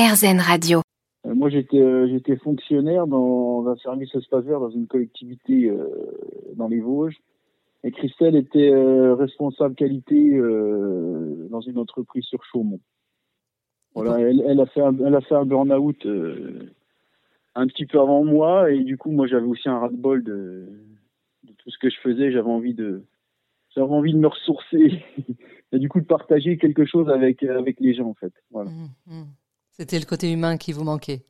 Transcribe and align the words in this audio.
RZN 0.00 0.40
Radio. 0.40 0.80
Euh, 1.26 1.34
moi, 1.34 1.50
j'étais 1.50 1.78
euh, 1.78 2.08
j'étais 2.08 2.36
fonctionnaire 2.36 3.06
dans 3.06 3.66
un 3.68 3.76
service 3.76 4.14
espace 4.14 4.44
vert 4.44 4.60
dans 4.60 4.70
une 4.70 4.86
collectivité 4.86 5.68
euh, 5.68 5.88
dans 6.54 6.68
les 6.68 6.80
Vosges. 6.80 7.18
Et 7.84 7.90
Christelle 7.90 8.36
était 8.36 8.70
responsable 9.14 9.74
qualité 9.74 10.38
dans 11.48 11.62
une 11.62 11.78
entreprise 11.78 12.24
sur 12.24 12.44
Chaumont. 12.44 12.80
Voilà, 13.94 14.20
elle, 14.20 14.42
elle 14.46 14.60
a 14.60 14.66
fait 14.66 14.82
un, 14.82 14.94
elle 14.98 15.14
a 15.14 15.22
fait 15.22 15.34
un 15.34 15.46
burn-out 15.46 16.06
un 17.54 17.66
petit 17.68 17.86
peu 17.86 17.98
avant 17.98 18.22
moi 18.22 18.70
et 18.70 18.80
du 18.80 18.98
coup, 18.98 19.10
moi, 19.10 19.26
j'avais 19.26 19.46
aussi 19.46 19.66
un 19.70 19.78
ras-de-bol 19.78 20.22
de, 20.22 20.68
de 21.44 21.52
tout 21.56 21.70
ce 21.70 21.78
que 21.78 21.88
je 21.88 21.98
faisais. 22.00 22.30
J'avais 22.30 22.50
envie 22.50 22.74
de 22.74 23.02
j'avais 23.74 23.90
envie 23.90 24.12
de 24.12 24.18
me 24.18 24.28
ressourcer 24.28 25.02
et 25.72 25.78
du 25.78 25.88
coup 25.88 26.00
de 26.00 26.06
partager 26.06 26.58
quelque 26.58 26.84
chose 26.84 27.08
avec 27.08 27.42
avec 27.44 27.80
les 27.80 27.94
gens 27.94 28.08
en 28.08 28.14
fait. 28.14 28.34
Voilà. 28.50 28.70
Mmh, 28.70 28.88
mmh. 29.06 29.24
C'était 29.80 29.98
le 29.98 30.04
côté 30.04 30.30
humain 30.30 30.58
qui 30.58 30.72
vous 30.74 30.84
manquait. 30.84 31.22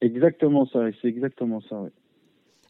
Exactement 0.00 0.64
ça, 0.66 0.78
c'est 1.02 1.08
exactement 1.08 1.60
ça. 1.62 1.80
Oui. 1.80 1.90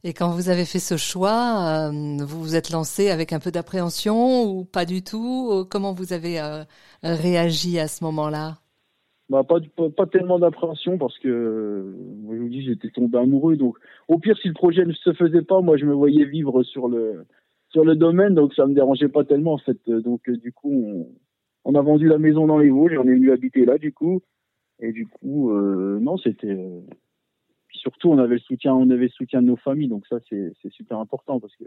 Et 0.02 0.14
quand 0.14 0.30
vous 0.30 0.48
avez 0.48 0.64
fait 0.64 0.78
ce 0.78 0.96
choix, 0.96 1.90
euh, 1.90 2.24
vous 2.24 2.40
vous 2.40 2.56
êtes 2.56 2.70
lancé 2.70 3.10
avec 3.10 3.34
un 3.34 3.38
peu 3.38 3.50
d'appréhension 3.50 4.44
ou 4.44 4.64
pas 4.64 4.86
du 4.86 5.02
tout? 5.02 5.66
Comment 5.70 5.92
vous 5.92 6.14
avez 6.14 6.40
euh, 6.40 6.64
réagi 7.02 7.78
à 7.78 7.86
ce 7.86 8.02
moment-là? 8.04 8.60
Bah, 9.28 9.44
pas, 9.44 9.60
pas, 9.90 10.06
tellement 10.06 10.38
d'appréhension 10.38 10.96
parce 10.96 11.18
que, 11.18 11.94
moi, 12.22 12.34
je 12.36 12.40
vous 12.40 12.48
dis, 12.48 12.62
j'étais 12.62 12.88
tombé 12.88 13.18
amoureux. 13.18 13.56
Donc, 13.56 13.76
au 14.08 14.18
pire, 14.18 14.38
si 14.38 14.48
le 14.48 14.54
projet 14.54 14.86
ne 14.86 14.94
se 14.94 15.12
faisait 15.12 15.42
pas, 15.42 15.60
moi, 15.60 15.76
je 15.76 15.84
me 15.84 15.92
voyais 15.92 16.24
vivre 16.24 16.62
sur 16.62 16.88
le, 16.88 17.26
sur 17.68 17.84
le 17.84 17.94
domaine, 17.94 18.34
donc 18.34 18.54
ça 18.54 18.64
me 18.64 18.72
dérangeait 18.72 19.10
pas 19.10 19.24
tellement, 19.24 19.52
en 19.52 19.58
fait. 19.58 19.76
Donc, 19.86 20.30
du 20.30 20.50
coup, 20.50 20.72
on, 20.72 21.08
on 21.66 21.74
a 21.74 21.82
vendu 21.82 22.08
la 22.08 22.16
maison 22.16 22.46
dans 22.46 22.56
les 22.56 22.70
Vosges 22.70 22.96
on 22.96 23.06
est 23.06 23.14
venu 23.14 23.32
habiter 23.32 23.66
là, 23.66 23.76
du 23.76 23.92
coup. 23.92 24.22
Et 24.80 24.92
du 24.92 25.06
coup, 25.06 25.50
euh, 25.50 25.98
non, 26.00 26.16
c'était. 26.18 26.46
Euh, 26.48 26.80
surtout, 27.72 28.10
on 28.10 28.18
avait 28.18 28.36
le 28.36 28.40
soutien, 28.40 28.74
on 28.74 28.90
avait 28.90 29.04
le 29.04 29.10
soutien 29.10 29.42
de 29.42 29.46
nos 29.46 29.56
familles, 29.56 29.88
donc 29.88 30.06
ça, 30.06 30.16
c'est 30.28 30.52
super 30.70 30.98
important 30.98 31.40
parce 31.40 31.54
que 31.56 31.64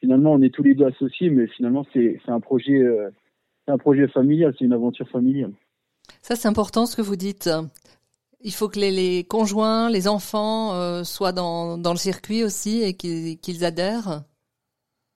finalement, 0.00 0.32
on 0.32 0.42
est 0.42 0.54
tous 0.54 0.62
les 0.62 0.74
deux 0.74 0.86
associés, 0.86 1.30
mais 1.30 1.46
finalement, 1.48 1.84
c'est 1.92 2.20
un 2.26 2.40
projet, 2.40 2.80
euh, 2.80 3.10
c'est 3.64 3.72
un 3.72 3.78
projet 3.78 4.08
familial, 4.08 4.54
c'est 4.58 4.64
une 4.64 4.72
aventure 4.72 5.08
familiale. 5.08 5.52
Ça, 6.22 6.36
c'est 6.36 6.48
important 6.48 6.86
ce 6.86 6.96
que 6.96 7.02
vous 7.02 7.16
dites. 7.16 7.50
Il 8.40 8.52
faut 8.52 8.68
que 8.68 8.78
les, 8.78 8.90
les 8.90 9.24
conjoints, 9.24 9.90
les 9.90 10.06
enfants 10.06 10.74
euh, 10.74 11.02
soient 11.02 11.32
dans, 11.32 11.76
dans, 11.76 11.92
le 11.92 11.98
circuit 11.98 12.44
aussi 12.44 12.82
et 12.82 12.94
qu'ils 12.94 13.64
adhèrent. 13.64 14.22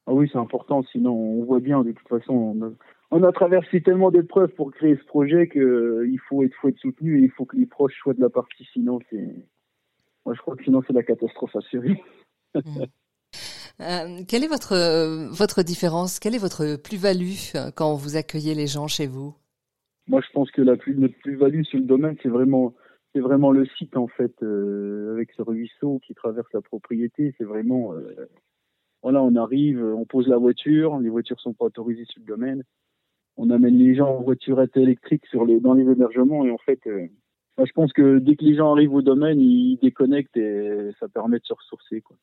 Ah 0.07 0.13
oui, 0.13 0.29
c'est 0.33 0.39
important. 0.39 0.83
Sinon, 0.91 1.13
on 1.13 1.45
voit 1.45 1.61
bien 1.61 1.85
de 1.85 1.93
toute 1.93 2.09
façon. 2.09 2.33
On 2.33 2.75
on 3.13 3.23
a 3.25 3.31
traversé 3.31 3.83
tellement 3.83 4.11
d'épreuves 4.11 4.53
pour 4.55 4.73
créer 4.73 4.97
ce 4.97 5.05
projet 5.05 5.47
qu'il 5.47 5.61
euh, 5.61 6.17
faut 6.29 6.43
être, 6.43 6.55
faut 6.61 6.69
être 6.69 6.79
soutenu 6.79 7.21
et 7.21 7.25
il 7.25 7.31
faut 7.31 7.45
que 7.45 7.57
les 7.57 7.67
proches 7.67 7.95
soient 7.99 8.15
de 8.15 8.23
la 8.23 8.31
partie. 8.31 8.67
Sinon, 8.73 9.01
c'est, 9.11 9.47
moi, 10.25 10.35
je 10.35 10.41
crois 10.41 10.57
que 10.57 10.65
sinon, 10.65 10.83
c'est 10.87 10.95
la 10.95 11.03
catastrophe 11.03 11.55
assurée. 11.55 12.03
Mmh. 12.55 12.83
Euh, 13.81 14.23
quelle 14.29 14.45
est 14.45 14.49
votre 14.49 14.77
votre 15.35 15.63
différence? 15.63 16.19
Quelle 16.19 16.35
est 16.35 16.39
votre 16.39 16.77
plus-value 16.77 17.55
euh, 17.55 17.71
quand 17.75 17.95
vous 17.95 18.17
accueillez 18.17 18.55
les 18.55 18.67
gens 18.67 18.89
chez 18.89 19.07
vous? 19.07 19.35
Moi, 20.07 20.21
je 20.21 20.31
pense 20.33 20.51
que 20.51 20.61
la 20.61 20.77
plus 20.77 20.95
notre 20.97 21.19
plus-value 21.21 21.63
sur 21.63 21.79
le 21.79 21.87
domaine, 21.87 22.17
c'est 22.23 22.29
vraiment 22.29 22.75
c'est 23.15 23.21
vraiment 23.21 23.51
le 23.51 23.65
site 23.79 23.97
en 23.97 24.09
fait, 24.09 24.35
avec 24.43 25.33
ce 25.33 25.41
ruisseau 25.43 26.01
qui 26.07 26.15
traverse 26.15 26.53
la 26.53 26.61
propriété. 26.61 27.35
C'est 27.39 27.45
vraiment 27.45 27.95
voilà, 29.03 29.23
on 29.23 29.35
arrive, 29.37 29.83
on 29.83 30.05
pose 30.05 30.29
la 30.29 30.37
voiture, 30.37 30.99
les 30.99 31.09
voitures 31.09 31.41
sont 31.41 31.55
pas 31.55 31.65
autorisées 31.65 32.05
sur 32.05 32.21
le 32.21 32.27
domaine 32.27 32.63
on 33.37 33.51
amène 33.51 33.79
les 33.79 33.95
gens 33.95 34.19
en 34.19 34.23
voiturette 34.23 34.77
électrique 34.77 35.27
sur 35.27 35.45
les, 35.45 35.61
dans 35.61 35.75
les 35.75 35.91
hébergements 35.91 36.45
et 36.45 36.51
en 36.51 36.59
fait, 36.59 36.81
euh, 36.87 37.07
je 37.59 37.73
pense 37.73 37.93
que 37.93 38.19
dès 38.19 38.37
que 38.37 38.45
les 38.45 38.57
gens 38.57 38.73
arrivent 38.73 38.95
au 38.95 39.03
domaine, 39.03 39.41
ils 39.41 39.79
déconnectent 39.81 40.37
et 40.37 40.91
ça 40.99 41.09
permet 41.09 41.39
de 41.39 41.45
se 41.45 41.55
ressourcer. 41.55 42.01
Quoi. 42.01 42.17